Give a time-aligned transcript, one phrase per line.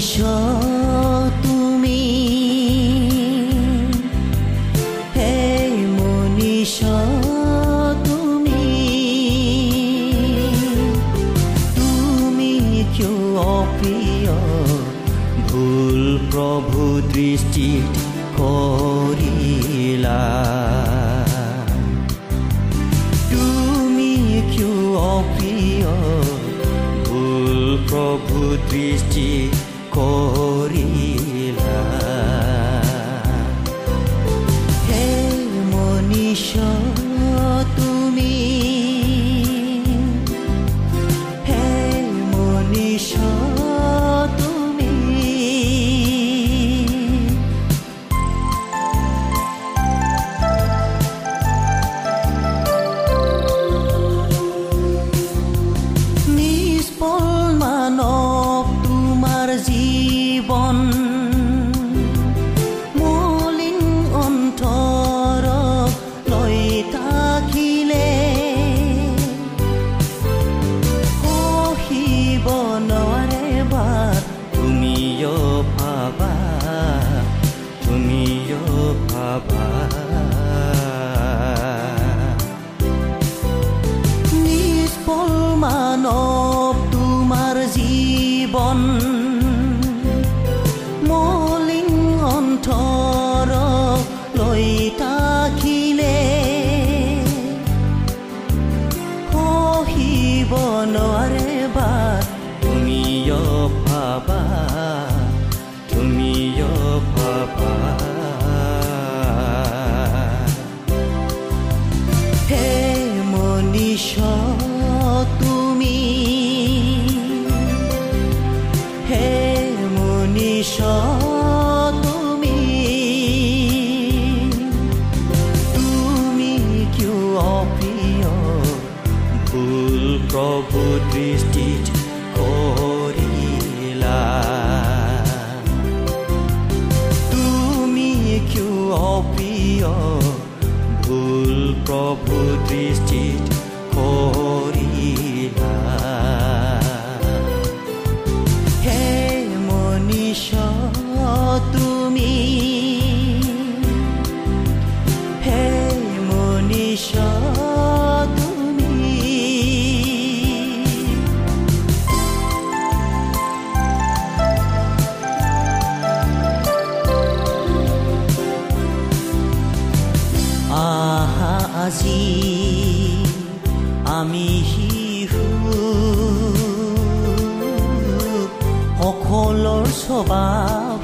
[0.00, 0.20] নিশ
[1.42, 2.02] তুমি?
[5.16, 6.76] হে মনীষ
[8.04, 8.64] তুমি?
[11.76, 14.32] তুমি কেউ অপ্রিয়?
[15.48, 17.80] ভুল প্রভু দৃষ্টি
[18.36, 20.22] করিলা।
[23.30, 25.90] তুমি কেউ অপ্রিয়?
[27.04, 29.48] ভুল প্রভু দৃষ্টি
[29.94, 31.19] কৰিলা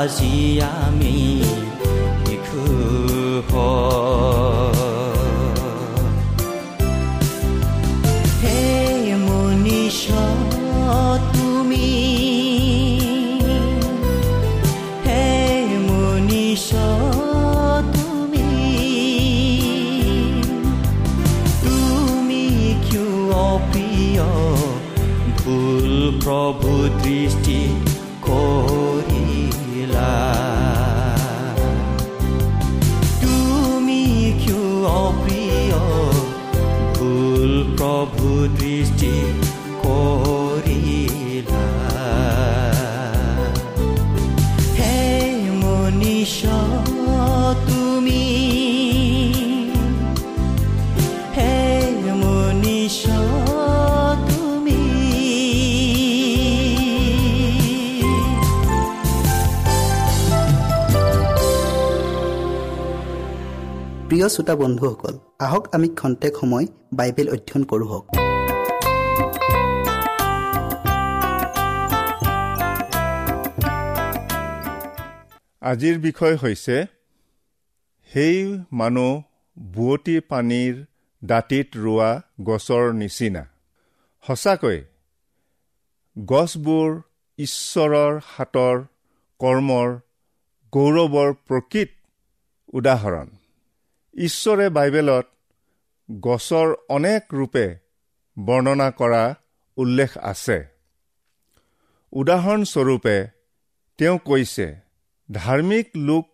[0.04, 0.34] আজি
[0.84, 1.43] আমি
[64.08, 65.14] প্ৰিয় শ্ৰোতা বন্ধুসকল
[65.46, 66.66] আহক আমি খন্তেক সময়
[66.98, 68.23] বাইবেল অধ্যয়ন কৰোঁ হওক।
[75.64, 76.86] আজিৰ বিষয় হৈছে
[78.12, 79.22] সেই মানুহ
[79.58, 80.84] বুৱতী পানীৰ
[81.24, 83.44] দাঁতিত ৰোৱা গছৰ নিচিনা।
[84.26, 84.84] সঁচাকৈ
[86.24, 87.00] গছবোৰ
[87.38, 88.84] ঈশ্বৰৰ হাতৰ
[89.40, 89.88] কৰ্মৰ
[90.72, 91.90] গৌৰৱৰ প্ৰকৃত
[92.72, 93.26] উদাহৰণ।
[94.14, 95.26] ঈশ্বৰে বাইবেলত
[96.20, 97.66] গছৰ অনেক ৰূপে
[98.38, 99.34] বৰ্ণনা কৰা
[99.76, 100.64] উল্লেখ আছে।
[102.12, 103.16] উদাহৰণস্বৰূপে
[103.98, 104.83] তেওঁ কৈছে
[105.28, 106.26] ধাৰ্মিক লোক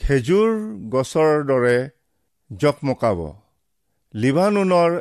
[0.00, 0.50] খেজুৰ
[0.88, 1.78] গছৰ দৰে
[2.50, 3.18] জকমকাব।
[4.14, 4.92] লিবানুনৰ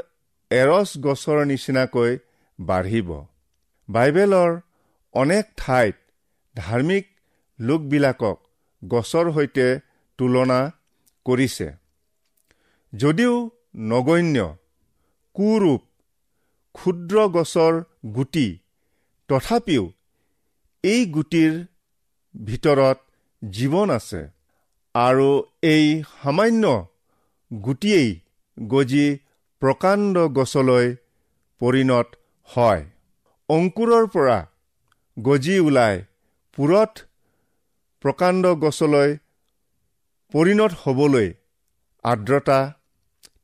[0.51, 2.18] এৰছ গছৰ নিচিনাকৈ
[2.59, 3.09] বাঢ়িব।
[3.89, 4.51] বাইবেলৰ
[5.13, 5.95] অনেক ঠাইত
[6.56, 7.06] ধাৰ্মিক
[7.59, 8.38] লোকবিলাকক
[8.81, 9.68] গছৰ সৈতে
[10.19, 10.59] তুলনা
[11.25, 11.68] কৰিছে।
[12.94, 13.36] যদিও
[13.89, 14.38] নগণ্য
[15.36, 15.81] কুৰূপ
[16.75, 17.74] ক্ষুদ্ৰ গছৰ
[18.15, 18.47] গুটি
[19.30, 19.83] তথাপিও
[20.83, 21.53] এই গুটিৰ
[22.36, 22.97] ভিতৰত
[23.41, 24.21] জীৱন আছে।
[24.95, 25.30] আৰু
[25.63, 26.63] এই সামান্য
[27.51, 28.09] গুটিয়েই
[28.57, 29.07] গজি
[29.62, 30.88] প্ৰকাণ্ড গছলৈ
[31.62, 32.07] পৰিণত
[32.50, 32.83] হয়।
[33.50, 34.38] অংকুৰৰ পৰা
[35.18, 35.95] গজি ওলাই
[36.57, 36.91] পুৰত
[38.03, 39.09] প্ৰকাণ্ড গছলৈ
[40.33, 41.27] পৰিণত হ'বলৈ
[42.06, 42.59] আৰ্দ্ৰতা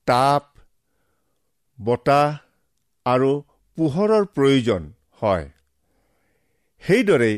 [0.07, 0.44] তাপ
[1.80, 2.30] বতাহ
[3.06, 3.31] আৰু
[3.77, 4.81] পোহৰৰ প্ৰয়োজন
[5.21, 5.45] হয়।
[6.83, 7.38] সেইদৰেই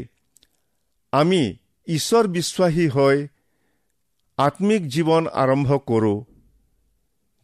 [1.13, 1.41] আমি
[1.87, 3.27] ঈশ্বৰ বিশ্বাসী হৈ
[4.37, 6.25] আত্মিক জীৱন আৰম্ভ কৰোঁ।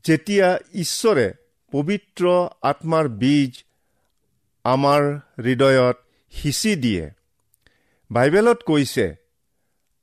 [0.03, 1.33] যেতিয়া ঈশ্বৰে
[1.71, 3.63] পবিত্ৰ আত্মাৰ বীজ
[4.63, 5.01] আমাৰ
[5.43, 5.97] হৃদয়ত
[6.31, 7.11] সিঁচি দিয়ে।
[8.11, 9.15] বাইবেলত কৈছে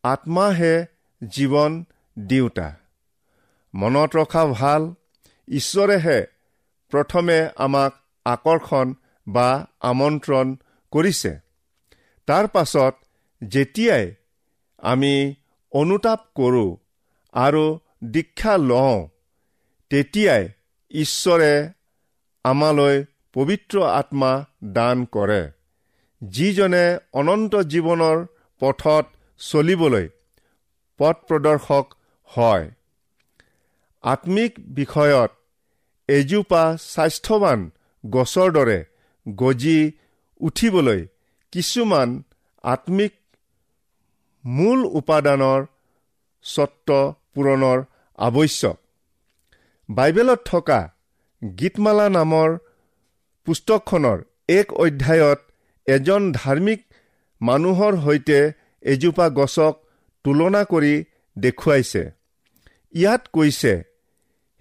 [0.02, 0.86] আত্মাহে
[1.22, 1.84] জীৱন
[2.18, 2.68] দিওঁতা
[3.74, 4.94] মনত ৰখা ভাল
[5.48, 6.26] ঈশ্বৰেহে
[6.92, 7.92] প্ৰথমে আমাক
[8.24, 8.94] আকৰ্ষণ
[9.28, 10.56] বা আমন্ত্ৰণ
[10.92, 11.38] কৰিছে।
[12.26, 12.94] তাৰ পাছত
[13.44, 14.14] যেতিয়াই
[14.82, 15.34] আমি
[15.72, 16.76] অনুতাপ কৰোঁ
[17.34, 19.08] আৰু দীক্ষা লওঁ
[19.90, 20.48] তেতিয়াই
[20.90, 21.68] ঈশ্বৰে
[22.44, 23.04] আমালৈ
[23.34, 25.42] পবিত্ৰ আত্মা দান কৰে
[26.22, 28.26] যিজনে অনন্ত জীৱনৰ
[28.60, 29.06] পথত
[29.38, 30.08] চলিবলৈ
[30.98, 31.86] পথ প্ৰদৰ্শক
[32.30, 32.70] হয়।
[34.02, 35.30] আত্মিক বিষয়ত
[36.08, 37.70] এজোপা স্বাস্থ্যৱান
[38.04, 38.84] গছৰ দৰে
[39.28, 39.92] গজি
[40.40, 41.06] উঠিবলৈ
[41.52, 42.22] কিছুমান
[42.62, 43.12] আত্মিক
[44.44, 45.66] মূল উপাদানৰ
[46.42, 47.78] স্বত্ব পূৰণৰ
[48.18, 48.76] আৱশ্যক।
[49.88, 50.80] বাইবেলত থকা
[51.58, 52.58] গীতমালা নামৰ
[53.44, 54.18] পুস্তকখনৰ
[54.48, 55.40] এক অধ্যায়ত
[55.86, 56.80] এজন ধাৰ্মিক
[57.40, 59.74] মানুহৰ সৈতে এজোপা গছক
[60.24, 61.04] তুলনা কৰি
[61.38, 62.10] দেখুৱাইছে।
[62.94, 63.82] ইয়াত কৈছে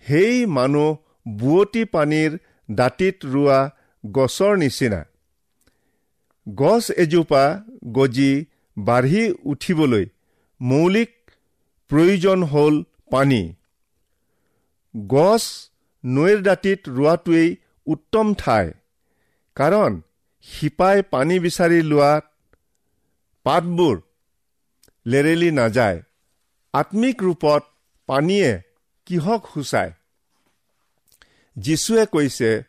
[0.05, 2.37] সেই মানুহ বুৱতী পানীৰ
[2.71, 3.59] দাঁতিত ৰোৱা
[4.11, 5.01] গছৰ নিচিনা।
[6.55, 7.43] গছ এজোপা
[7.87, 8.45] গজি
[8.79, 10.05] বাঢ়ি উঠিবলৈ
[10.61, 11.31] মৌলিক
[11.89, 13.53] প্ৰয়োজন হ'ল পানী।
[15.07, 15.43] গছ
[16.05, 17.55] নৈৰ দাঁতিত ৰোৱাটোৱেই
[17.85, 18.71] উত্তম ঠাই
[19.55, 20.01] কাৰণ
[20.41, 22.55] শিপাই পানী বিচাৰি লোৱাত
[23.43, 24.01] পাতবোৰ
[25.07, 26.01] লেৰেলি নাযায়।
[26.73, 27.63] আত্মিক ৰূপত
[28.07, 28.61] পানীয়ে
[29.05, 29.91] কিহক সূচায়?
[31.57, 32.63] যীশুৱে কৈছে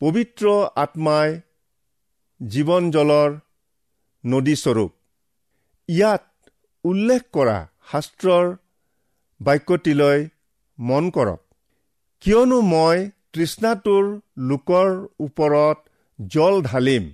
[0.00, 0.44] পবিত্ৰ
[0.76, 1.40] আত্মাই
[2.48, 3.38] জীৱন জলৰ
[4.26, 4.95] নদীস্বৰূপ।
[5.88, 6.24] ইয়াত
[6.84, 7.58] উল্লেখ কৰা
[7.90, 8.46] শাস্ত্ৰৰ
[9.40, 10.24] বাক্যটিলৈ
[10.78, 11.40] মন কৰক।
[12.22, 14.04] কিয়নো মই তৃষ্ণাটোৰ
[14.50, 14.90] লোকৰ
[15.20, 15.78] ওপৰত
[16.34, 17.08] জল ঢালিম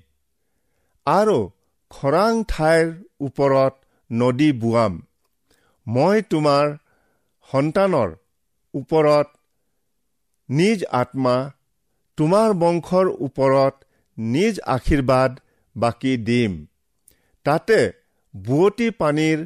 [1.07, 1.39] আৰু
[1.91, 2.93] খৰাং ঠাইৰ
[3.29, 3.75] ওপৰত
[4.11, 4.99] নদী বোৱাম।
[5.87, 6.75] মই তোমাৰ
[7.51, 8.11] সন্তানৰ
[8.75, 9.29] ওপৰত
[10.49, 11.37] নিজ আত্মা
[12.19, 13.75] তোমাৰ বংশৰ ওপৰত
[14.19, 15.41] নিজ আশীৰ্বাদ
[15.77, 16.53] বাকী দিম।
[17.47, 17.79] তাতে
[18.35, 19.39] বুৱতী পানীৰ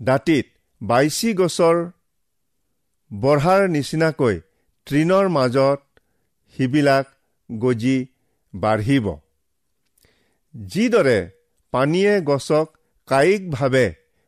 [0.00, 0.46] দাঁতিত
[0.80, 1.76] বাইচি গছৰ
[3.10, 4.36] বঢ়াৰ নিচিনাকৈ
[4.86, 5.80] তৃণৰ মাজত
[6.54, 7.06] সিবিলাক
[7.50, 7.98] গজি
[8.54, 9.06] বাঢ়িব।
[10.54, 11.18] যিদৰে
[11.72, 12.66] পানীয়ে গছক
[13.08, 13.86] কায়িকভাৱে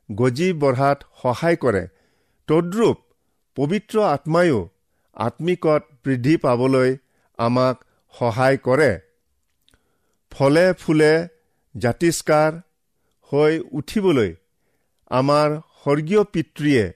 [0.08, 1.84] গজি বঢ়াত সহায় কৰে
[2.48, 2.98] তদ্ৰূপ
[3.56, 4.60] পবিত্ৰ আত্মায়ো
[5.16, 6.90] আত্মিকত বৃদ্ধি পাবলৈ
[7.38, 7.76] আমাক
[8.14, 8.92] সহায় কৰে।
[10.32, 11.12] ফলে ফুলে
[11.74, 12.50] জাতিষ্কাৰ
[13.32, 14.34] হৈ উঠিবলৈ
[15.10, 16.92] আমাৰ স্বৰ্গীয় পিতৃয়ে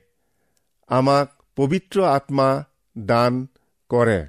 [0.86, 2.64] আমাক পবিত্ৰ আত্মা
[2.98, 3.46] দান
[3.88, 4.26] কৰে।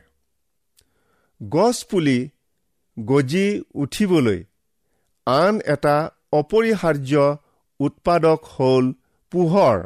[1.50, 2.30] গছ পুলি
[3.00, 4.44] গজি উঠিবলৈ
[5.28, 7.38] আন এটা অপৰিহাৰ্য
[7.80, 8.94] উৎপাদক হ'ল
[9.32, 9.78] পোহৰ।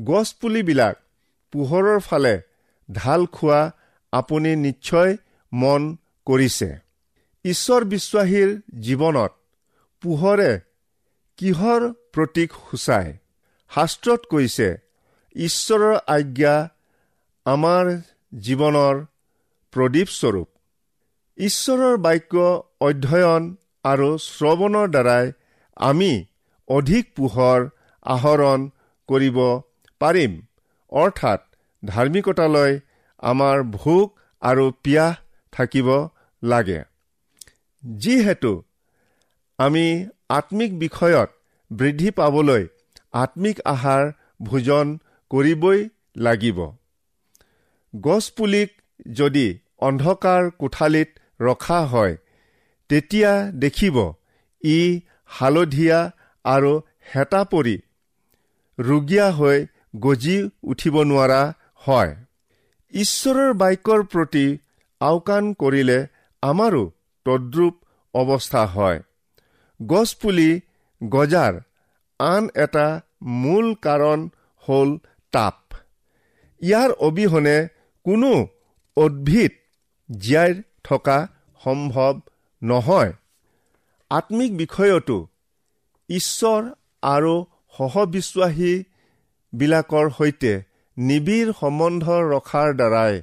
[0.00, 0.96] গছপুলিবিলাক
[1.52, 2.42] পোহৰৰ ফালে
[2.92, 3.70] ঢাল খোৱা
[4.12, 5.16] আপুনি নিশ্চয়
[5.52, 5.96] মন
[6.26, 6.70] কৰিছে।
[7.44, 9.32] ঈশ্বৰ বিশ্বাসীৰ জীৱনত
[10.02, 10.60] পোহৰে
[11.38, 11.80] কিহৰ
[12.14, 13.12] প্ৰতীক সূচায়?
[13.70, 14.68] শাস্ত্ৰত কৈছে
[15.36, 16.54] ঈশ্বৰৰ আজ্ঞা
[17.46, 17.84] আমাৰ
[18.32, 18.94] জীৱনৰ
[19.72, 20.48] প্ৰদীপস্বৰূপ
[21.38, 22.34] ঈশ্বৰৰ বাক্য
[22.80, 23.42] অধ্যয়ন
[23.84, 25.26] আৰু শ্ৰৱণৰ দ্বাৰাই
[25.76, 26.12] আমি
[26.68, 27.60] অধিক পোহৰ
[28.06, 28.60] আহৰণ
[29.08, 29.38] কৰিব
[30.00, 30.32] পাৰিম।
[30.92, 31.40] অৰ্থাৎ
[31.82, 32.72] ধাৰ্মিকতালৈ
[33.22, 34.06] আমাৰ ভোক
[34.42, 35.12] আৰু পিয়াহ
[35.52, 35.88] থাকিব
[36.42, 36.80] লাগে।
[37.82, 38.52] যিহেতু
[39.58, 39.86] আমি
[40.30, 41.28] আত্মিক বিষয়ত
[41.70, 42.64] বৃদ্ধি পাবলৈ
[43.14, 44.04] আত্মিক আহাৰ
[44.42, 44.86] ভোজন
[45.30, 45.80] কৰিবই
[46.16, 46.58] লাগিব।
[47.94, 48.70] গছপুলিক
[49.12, 49.46] যদি
[49.80, 51.08] অন্ধকাৰ কোঠালিত
[51.40, 52.14] ৰখা হয়
[52.90, 53.96] তেতিয়া দেখিব
[54.62, 55.00] ই
[55.38, 55.98] হালধীয়া
[56.44, 56.72] আৰু
[57.14, 57.76] হেতা পৰি
[58.78, 59.58] ৰুগীয়া হৈ
[59.96, 61.40] গজি উঠিব নোৱাৰা
[61.86, 62.12] হয়।
[62.92, 64.46] ঈশ্বৰৰ বাক্যৰ প্ৰতি
[65.00, 65.98] আওকাণ কৰিলে
[66.42, 66.84] আমাৰো
[67.26, 67.74] তদ্ৰূপ
[68.14, 68.98] অৱস্থা হয়।
[69.80, 70.60] গছপুলি
[71.08, 71.60] গজাৰ
[72.20, 74.28] আন এটা মূল কাৰণ
[74.68, 74.98] হ'ল
[75.32, 75.56] তাপ।
[76.60, 77.68] ইয়াৰ অবিহনে
[78.04, 78.46] কোনো
[78.96, 79.52] উদ্ভিদ
[80.10, 81.28] জীয়াই থকা
[81.64, 82.20] সম্ভৱ
[82.62, 83.12] নহয়।
[84.10, 85.26] আত্মিক বিষয়তো
[86.08, 86.62] ঈশ্বৰ
[87.02, 87.44] আৰু
[87.78, 90.62] সহবিশ্বাসীবিলাকৰ সৈতে
[90.96, 93.22] নিবিড় সম্বন্ধ ৰখাৰ দ্বাৰাই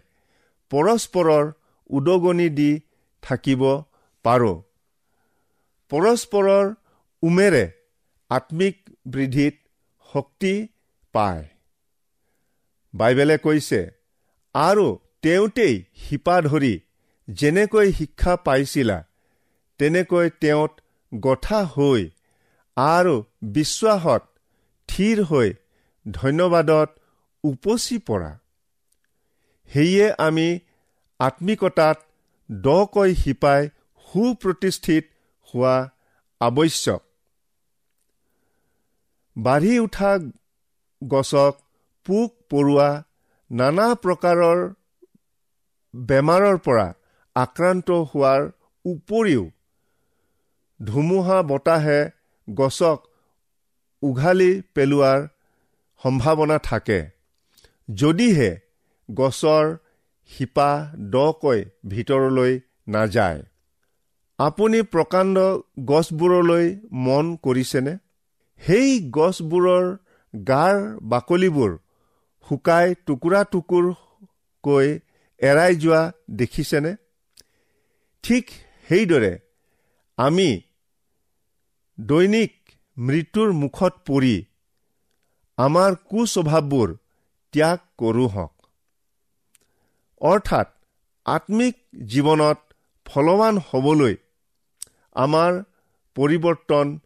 [0.71, 1.51] পৰস্পৰৰ
[1.89, 2.79] উদগনি দি
[3.23, 3.83] থাকিব
[4.25, 4.61] পাৰোঁ।
[5.93, 6.69] পৰস্পৰৰ
[7.23, 7.63] উমেৰে
[8.31, 9.55] আত্মিক বৃদ্ধিত
[10.13, 10.53] শক্তি
[11.15, 11.43] পায়।
[12.93, 13.81] বাইবেলে কৈছে
[14.55, 14.85] আৰু
[15.21, 16.73] তেওঁতেই শিপা ধৰি
[17.27, 18.97] যেনেকৈ শিক্ষা পাইছিলা
[19.79, 20.71] তেনেকৈ তেওঁত
[21.11, 22.01] গঠা হৈ
[22.77, 23.15] আৰু
[23.53, 24.23] বিশ্বাসত
[24.89, 25.53] থিৰ হৈ
[26.05, 26.89] ধন্যবাদত
[27.43, 28.31] উপচি পৰা।
[29.69, 30.47] সেয়ে আমি
[31.19, 31.97] আত্মিকতাত
[32.49, 33.61] দকৈ শিপাই
[34.07, 35.03] সুপ্ৰতিষ্ঠিত
[35.53, 35.75] হোৱা
[36.41, 37.01] আৱশ্যক।
[39.35, 40.11] বাঢ়ি উঠা
[41.01, 41.53] গছক
[42.05, 42.89] পোক পৰুৱা
[43.51, 44.59] নানা প্ৰকাৰৰ
[45.93, 46.87] বেমাৰৰ পৰা
[47.35, 48.41] আক্ৰান্ত হোৱাৰ
[48.85, 49.43] উপৰিও
[50.79, 51.99] ধুমুহা বতাহে
[52.47, 52.99] গছক
[54.03, 55.19] উঘালি পেলোৱাৰ
[56.03, 56.99] সম্ভাৱনা থাকে।
[57.89, 58.51] যদিহে
[59.09, 59.65] গছৰ
[60.31, 60.69] শিপা
[61.11, 62.53] দকৈ ভিতৰলৈ
[62.87, 63.41] নাযায়।
[64.43, 65.41] আপুনি প্ৰকাণ্ড
[65.89, 66.65] গছবোৰলৈ
[67.05, 67.91] মন কৰিছেনে?
[68.61, 69.85] সেই গছবোৰৰ
[70.33, 71.75] গাৰ বাকলিবোৰ
[72.47, 74.87] শুকাই টুকুৰা টুকুৰকৈ
[75.41, 76.93] এৰাই যোৱা দেখিছেনে?
[78.23, 78.45] ঠিক
[78.87, 79.31] সেইদৰে
[80.17, 80.49] আমি
[81.97, 82.53] দৈনিক
[82.97, 84.35] মৃত্যুৰ মুখত পৰি
[85.57, 86.97] আমাৰ কুস্বভাৱবোৰ
[87.53, 88.53] ত্যাগ কৰোঁ হওক।
[90.21, 90.67] অৰ্থাৎ
[91.25, 91.75] আত্মিক
[92.07, 92.59] জীৱনত
[93.05, 94.15] ফলৱান হ'বলৈ
[95.15, 95.63] আমাৰ
[96.15, 96.99] পৰিৱৰ্তন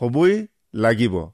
[0.00, 1.26] হ'বই লাগিব।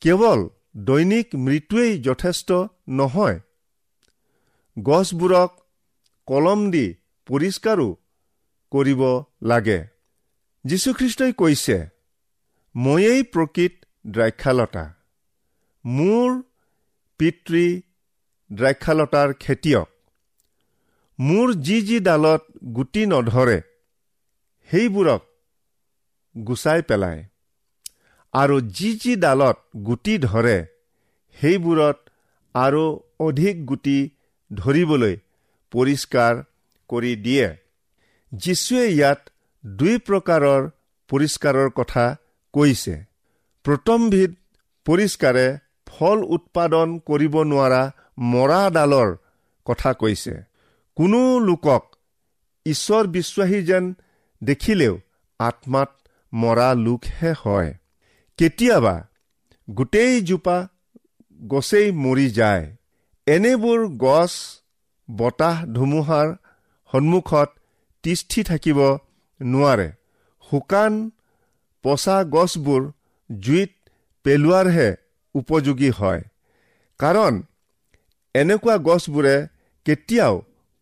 [0.00, 2.52] কেৱল দৈনিক মৃত্যুৱেই যথেষ্ট
[2.88, 3.40] নহয়।
[4.78, 5.60] গছবোৰক
[6.26, 6.94] কলম দি
[7.26, 7.96] পৰিষ্কাৰো
[8.70, 9.84] কৰিব লাগে।
[10.64, 11.88] যীশুখ্ৰীষ্টই কৈছে
[12.76, 13.72] ময়েই প্ৰকৃত
[14.06, 14.94] দ্ৰাক্ষালতা।
[15.86, 16.42] মোৰ
[17.18, 17.80] পিতৃ
[18.52, 19.88] দ্ৰাক্ষালতাৰ খেতিয়ক।
[21.20, 23.62] মোৰ যি যি ডালত গুটি নধৰে
[24.70, 25.22] সেইবোৰক
[26.46, 27.24] গুচাই পেলায়।
[28.32, 30.66] আৰু যি যি ডালত গুটি ধৰে
[31.40, 31.98] সেইবোৰত
[32.54, 34.10] আৰু অধিক গুটি
[34.54, 35.16] ধৰিবলৈ
[35.70, 36.42] পৰিষ্কাৰ
[36.88, 37.48] কৰি দিয়ে।
[38.32, 39.30] যীশুৱে ইয়াত
[39.66, 40.70] দুই প্ৰকাৰৰ
[41.08, 42.16] পৰিষ্কাৰৰ কথা
[42.54, 43.04] কৈছে।
[43.64, 44.34] প্ৰথমবিধ
[44.84, 47.82] পৰিষ্কাৰে ফল উৎপাদন কৰিব নোৱাৰা
[48.18, 49.16] মৰা ডালৰ
[49.64, 50.34] কথা কৈছে।
[50.96, 51.96] কোনো লোকক
[52.66, 53.94] ঈশ্বৰ বিশ্বাসী যেন
[54.42, 54.94] দেখিলেও
[55.40, 55.90] আত্মাত
[56.32, 57.74] মৰা লোকহে হয়।
[58.38, 58.94] কেতিয়াবা
[59.70, 60.58] গোটেইজোপা
[61.48, 62.64] গছেই মৰি যায়।
[63.26, 64.32] এনেবোৰ গছ
[65.08, 66.28] বতাহ ধুমুহাৰ
[66.92, 67.48] সন্মুখত
[68.04, 68.78] তিষ্ঠি থাকিব
[69.40, 69.88] নোৱাৰে।
[70.50, 71.10] শুকান
[71.84, 72.82] পচা গছবোৰ
[73.30, 73.72] জুইত
[74.24, 74.88] পেলোৱাৰহে
[75.34, 76.22] উপযোগী হয়।
[77.00, 77.42] কাৰণ
[78.34, 79.36] এনেকুৱা গছবোৰে
[79.86, 80.34] কেতিয়াও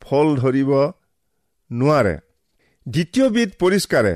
[0.03, 0.71] ফল ধৰিব
[1.71, 2.17] নোৱাৰে।
[2.87, 4.15] দ্বিতীয়বিধ পৰিষ্কাৰে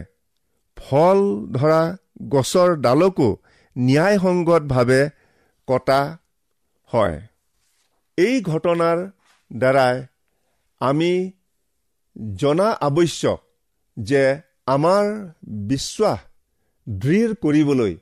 [0.77, 1.19] ফল
[1.53, 1.83] ধৰা
[2.29, 3.29] গছৰ ডালকো
[3.79, 5.03] ন্যায়সংগতভাৱে
[5.69, 6.01] কটা
[6.91, 7.19] হয়।
[8.19, 8.99] এই ঘটনাৰ
[9.51, 9.97] দ্বাৰাই
[10.81, 11.13] আমি
[12.35, 13.41] জনা আৱশ্যক
[13.97, 14.23] যে
[14.67, 15.05] আমাৰ
[15.45, 16.19] বিশ্বাস
[16.89, 17.93] দৃঢ় কৰিবলৈ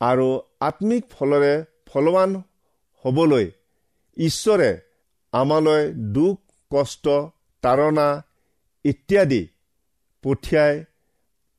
[0.00, 0.28] আৰু
[0.60, 1.54] আত্মিক ফলৰে
[1.86, 2.30] ফলৱান
[3.04, 3.46] হ'বলৈ
[4.16, 4.70] ঈশ্বৰে
[5.32, 5.82] আমালৈ
[6.14, 6.38] দুখ
[6.70, 7.08] কষ্ট
[7.62, 8.08] তাৰণা
[8.84, 9.42] ইত্যাদি
[10.22, 10.84] পঠিয়াই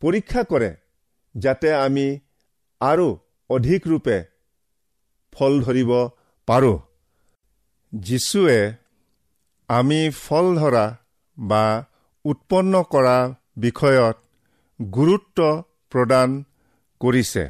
[0.02, 0.72] পৰীক্ষা কৰে
[1.36, 2.08] যাতে আমি
[2.82, 3.08] আৰু
[3.50, 4.18] অধিক ৰূপে
[5.34, 5.92] ফল ধৰিব
[6.48, 6.78] পাৰোঁ।
[7.94, 8.60] যীশুৱে
[9.70, 10.86] আমি ফল ধৰা
[11.38, 11.86] বা
[12.26, 13.18] উৎপন্ন কৰা
[13.58, 14.18] বিষয়ত
[14.92, 15.40] গুৰুত্ব
[15.92, 16.30] প্ৰদান
[17.02, 17.46] কৰিছে।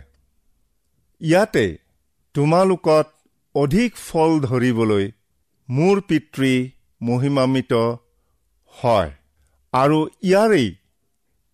[1.22, 1.66] ইয়াতে
[2.36, 3.08] তোমালোকত
[3.56, 5.06] অধিক ফল ধৰিবলৈ
[5.70, 6.54] মোৰ পিতৃ
[7.02, 7.74] মহিমান্বিত
[8.76, 9.12] হয়
[9.74, 10.68] আৰু ইয়াৰেই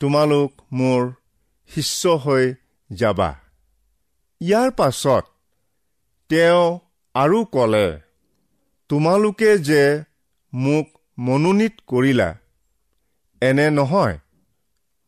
[0.02, 1.02] তোমালোক মোৰ
[1.70, 2.46] শিষ্য হৈ
[2.90, 3.30] যাবা।
[4.42, 5.26] ইয়াৰ পাছত
[6.30, 6.80] তেওঁ
[7.16, 7.88] আৰু ক'লে
[8.90, 9.84] তোমালোকে যে
[10.54, 10.88] মোক
[11.18, 12.30] মনোনীত কৰিলা
[13.42, 14.18] এনে নহয়।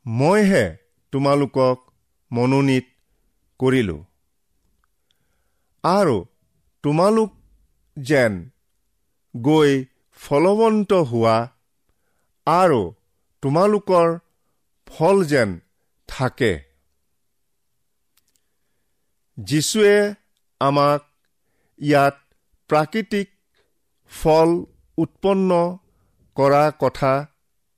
[0.05, 0.65] মইহে
[1.13, 1.77] তোমালোকক
[2.31, 2.85] মনোনীত
[3.59, 4.01] কৰিলোঁ।
[5.83, 6.17] আৰু
[6.83, 7.31] তোমালোক
[7.97, 8.33] যেন
[9.37, 9.71] গৈ
[10.19, 11.37] ফলৱন্ত হোৱা
[12.47, 12.81] আৰু
[13.43, 14.07] তোমালোকৰ
[14.97, 15.59] ফল যেন
[16.07, 16.53] থাকে।
[19.37, 20.13] যীশুৱে
[20.61, 21.01] আমাক
[21.79, 22.15] ইয়াত
[22.69, 23.27] প্ৰাকৃতিক
[24.11, 24.49] ফল
[24.97, 25.79] উৎপন্ন
[26.35, 27.27] কৰা কথা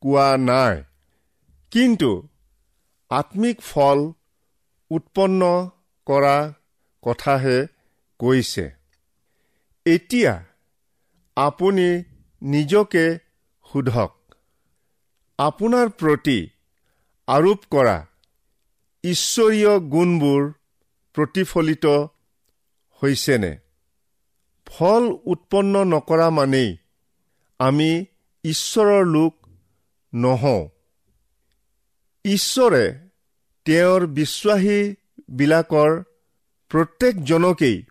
[0.02, 0.84] কোৱা নাই
[1.72, 2.28] কিন্তু
[3.10, 4.00] আত্মিক ফল
[4.92, 5.72] উৎপন্ন
[6.06, 6.54] কৰা
[7.04, 7.68] কথাহে
[8.20, 8.66] কৈছে।
[9.86, 10.34] এতিয়া
[11.38, 12.04] আপুনি
[12.42, 13.06] নিজকে
[13.66, 14.12] সোধক
[15.40, 16.38] আপোনাৰ প্ৰতি
[17.28, 18.08] আৰোপ কৰা
[19.04, 20.52] ঈশ্বৰীয় গুণবোৰ
[21.14, 21.86] প্ৰতিফলিত
[23.04, 23.58] হৈছেনে?
[24.66, 26.78] ফল উৎপন্ন নকৰা মানেই
[27.60, 28.06] আমি
[28.44, 29.48] ঈশ্বৰৰ লোক
[30.14, 30.70] নহওঁ।
[32.26, 33.10] ঈশ্বৰে
[33.66, 36.04] তেওঁৰ বিশ্বাসীবিলাকৰ
[36.70, 37.84] প্ৰত্যেকজনকেই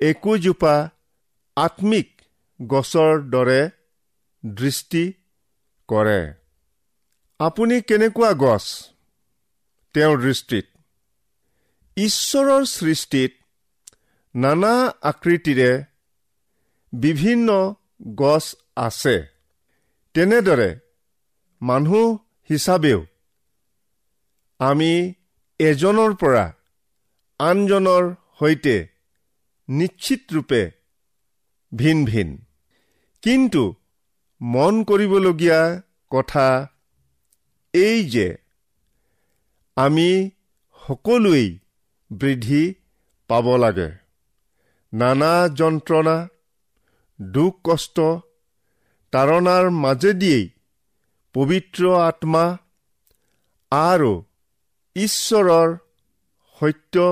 [0.00, 0.90] একোজোপা
[1.56, 2.22] আত্মিক
[2.62, 3.70] গছৰ দৰে
[4.46, 5.12] দৃষ্টি
[5.88, 6.41] কৰে।
[7.42, 8.64] আপুনি কেনেকুৱা গছ?
[9.94, 10.66] তেওঁৰ দৃষ্টিত।
[11.96, 13.32] ঈশ্বৰৰ সৃষ্টিত
[14.34, 15.70] নানা আকৃতিৰে
[16.92, 17.74] বিভিন্ন
[18.14, 18.44] গছ
[18.76, 19.16] আছে।
[20.14, 20.70] তেনেদৰে
[21.62, 22.02] মানুহ
[22.50, 23.00] হিচাপেও
[24.60, 24.92] আমি
[25.58, 26.44] এজনৰ পৰা
[27.38, 28.04] আনজনৰ
[28.38, 28.76] সৈতে
[29.68, 30.70] নিশ্চিতৰূপে
[31.74, 32.28] ভিন ভিন।
[33.22, 33.74] কিন্তু
[34.40, 35.60] মন কৰিবলগীয়া
[36.10, 36.46] কথা
[37.74, 38.28] এই যে
[39.76, 40.08] আমি
[40.82, 41.48] সকলোৱেই
[42.10, 42.62] বৃদ্ধি
[43.30, 43.90] পাব লাগে।
[44.92, 46.16] নানা যন্ত্ৰণা
[47.18, 47.96] দুখ কষ্ট
[49.12, 50.44] তাৰণাৰ মাজেদিয়েই
[51.34, 52.44] পবিত্ৰ আত্মা
[53.72, 54.12] আৰু
[54.96, 55.68] ঈশ্বৰৰ
[56.60, 57.04] সত্য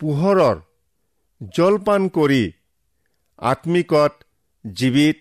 [0.00, 0.56] পোহৰৰ
[1.40, 2.44] জলপান কৰি
[3.42, 4.12] আত্মিকত
[4.64, 5.18] জীৱিত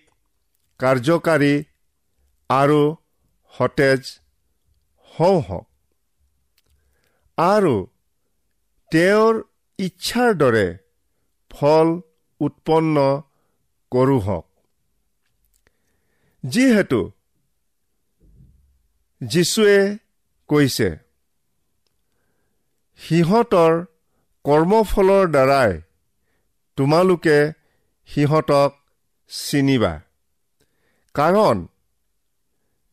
[0.80, 1.54] কাৰ্যকাৰী
[2.50, 2.82] আৰু
[3.54, 4.02] সতেজ
[5.20, 5.68] হওঁ হওক।
[7.38, 7.76] আৰু
[8.92, 9.34] তেওঁৰ
[9.80, 10.68] ইচ্ছাৰ দৰে
[11.52, 11.88] ফল
[12.40, 12.96] উৎপন্ন
[13.92, 14.46] কৰোঁ হওক
[16.44, 17.02] যিহেতু
[19.22, 19.78] যীশুৱে
[20.50, 20.90] কৈছে
[23.00, 23.74] সিহঁতৰ
[24.46, 25.72] কৰ্মফলৰ দ্বাৰাই
[26.78, 27.38] তোমালোকে
[28.10, 28.72] সিহঁতক
[29.32, 29.94] চিনিবা।
[31.16, 31.58] কাৰণ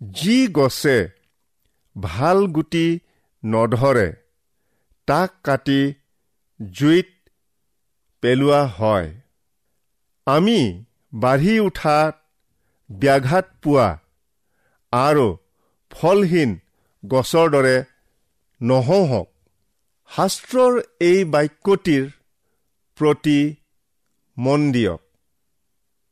[0.01, 0.97] যি গছে
[1.97, 2.87] ভাল গুটি
[3.43, 4.09] নধৰে
[5.09, 5.81] তাক কাটি
[6.61, 7.09] জুইত
[8.23, 9.09] পেলোৱা হয়।
[10.27, 10.61] আমি
[11.13, 12.15] বাঢ়ি উঠাত
[12.91, 13.89] ব্যাঘাত পোৱা
[14.93, 15.27] আৰু
[15.91, 16.51] ফলহীন
[17.03, 17.77] গছৰ দৰে
[18.61, 19.29] নহওঁহক।
[20.11, 22.05] শাস্ত্ৰৰ এই বাক্যটিৰ
[22.99, 23.41] প্ৰতি
[24.37, 25.01] মন দিয়ক।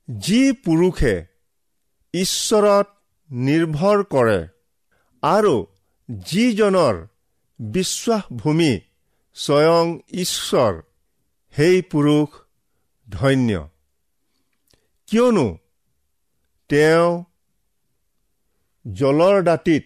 [0.08, 1.14] যি পুৰুষে
[2.14, 2.88] ঈশ্বৰত
[3.30, 4.40] নিৰ্ভৰ কৰে
[5.22, 5.54] আৰু
[6.08, 7.06] যিজনৰ
[7.60, 8.80] বিশ্বাসভূমি
[9.34, 10.82] স্বয়ং ঈশ্বৰ
[11.50, 12.28] সেই পুৰুষ
[13.10, 13.68] ধন্য।
[15.06, 15.58] কিয়নো
[16.68, 17.24] তেওঁ
[18.92, 19.84] জলৰ দাঁতিত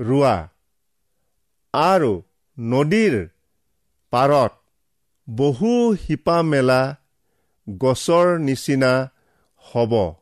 [0.00, 0.48] ৰোৱা
[1.72, 2.22] আৰু
[2.58, 3.28] নদীৰ
[4.10, 4.52] পাৰত
[5.30, 6.96] বহু শিপা মেলা
[7.78, 9.12] গছৰ নিচিনা
[9.56, 10.14] হ'ব।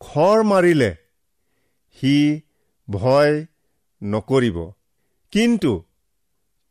[0.00, 0.94] খৰ মাৰিলে
[2.00, 2.40] সি
[2.90, 3.46] ভয়
[4.02, 4.72] নকৰিব।
[5.32, 5.72] কিন্তু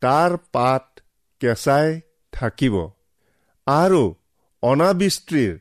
[0.02, 1.00] তাৰ পাত
[1.40, 2.02] কেঁচাই
[2.34, 2.76] থাকিব।
[3.68, 4.02] আৰু
[4.64, 5.60] অনাবৃষ্টিৰ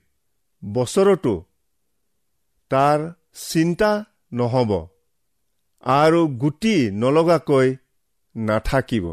[0.62, 1.34] বছৰতো
[2.70, 2.98] তাৰ
[3.34, 4.70] চিন্তা নহ'ব।
[5.82, 7.76] আৰু গুটি নলগাকৈ
[8.36, 9.06] নাথাকিব।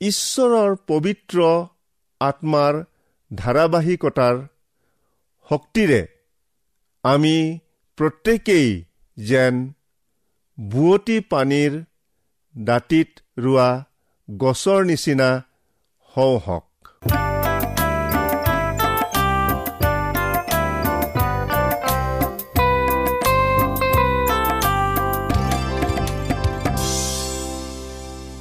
[0.00, 1.38] ঈশ্বৰৰ পবিত্ৰ
[2.20, 2.74] আত্মাৰ
[3.34, 4.36] ধাৰাবাহিকতাৰ
[5.50, 6.00] শক্তিৰে
[7.04, 7.58] আমি
[7.96, 8.84] প্ৰত্যেকেই
[9.16, 9.72] যেন
[10.60, 11.76] বুৱতী পানীৰ
[12.54, 13.68] দাঁতিত ৰোৱা
[14.28, 15.28] গছৰ নিচিনা
[16.16, 16.66] হওঁ হওক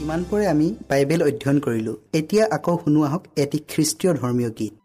[0.01, 4.78] ইমানপুৰে আমি বাইবেল অধ্যয়ন কৰিলোঁ। এতিয়া আকৌ শুনো আহক এটি খ্ৰীষ্টীয় ধৰ্মীয় গীত।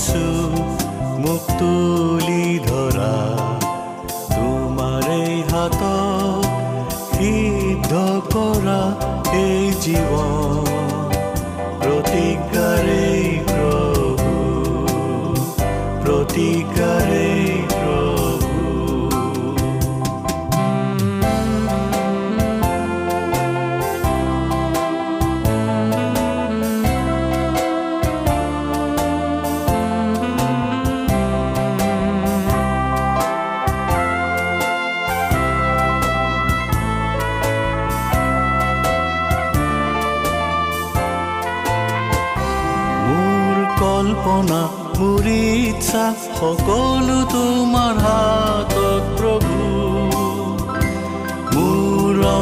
[0.00, 0.26] যিছু
[1.22, 3.16] মোক তুলি ধৰা
[4.30, 6.44] তোমাৰেই হাতত
[7.10, 7.92] সিদ্ধ
[8.32, 8.80] কৰা
[9.36, 10.69] এই জীৱন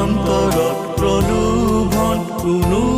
[0.08, 2.97] অন্তৰত প্ৰলোভন কোনো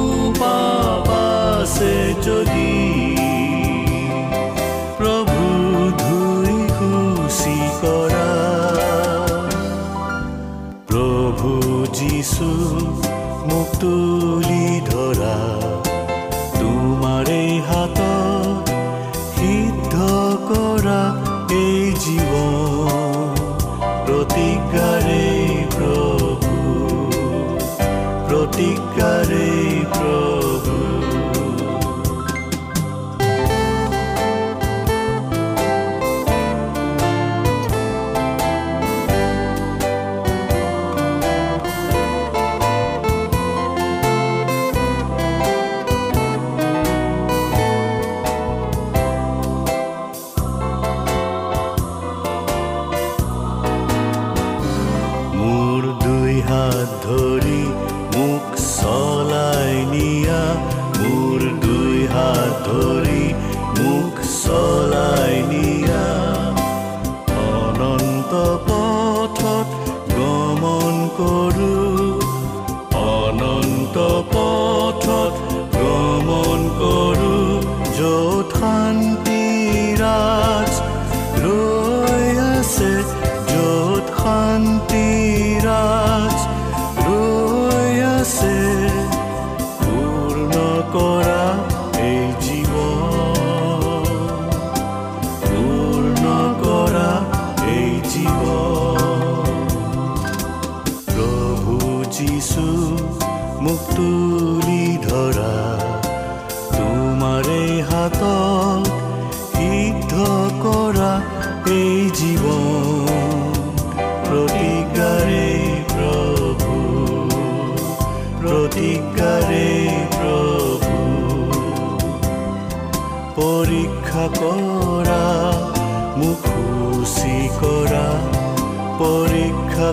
[57.10, 57.49] hari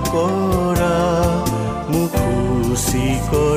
[0.06, 0.96] কৰা
[1.90, 3.57] মোক খুচি কৰা